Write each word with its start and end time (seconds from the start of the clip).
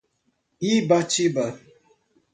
Ibatiba 0.71 1.45